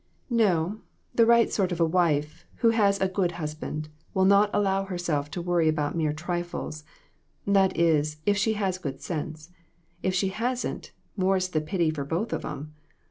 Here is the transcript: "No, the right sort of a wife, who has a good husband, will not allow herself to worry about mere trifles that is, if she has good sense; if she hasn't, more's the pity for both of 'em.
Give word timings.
"No, 0.31 0.79
the 1.13 1.27
right 1.27 1.51
sort 1.51 1.71
of 1.71 1.79
a 1.79 1.85
wife, 1.85 2.43
who 2.65 2.71
has 2.71 2.99
a 2.99 3.07
good 3.07 3.33
husband, 3.33 3.87
will 4.15 4.25
not 4.25 4.49
allow 4.51 4.85
herself 4.85 5.29
to 5.29 5.43
worry 5.43 5.67
about 5.69 5.95
mere 5.95 6.11
trifles 6.11 6.83
that 7.45 7.77
is, 7.77 8.17
if 8.25 8.35
she 8.35 8.53
has 8.53 8.79
good 8.79 8.99
sense; 8.99 9.51
if 10.01 10.15
she 10.15 10.29
hasn't, 10.29 10.91
more's 11.15 11.49
the 11.49 11.61
pity 11.61 11.91
for 11.91 12.03
both 12.03 12.33
of 12.33 12.43
'em. 12.43 12.73